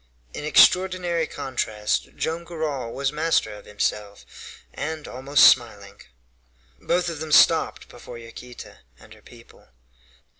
[0.33, 4.25] In extraordinary contrast, Joam Garral was master of himself,
[4.73, 6.01] and almost smiling.
[6.81, 9.67] Both of them stopped before Yaquita and her people.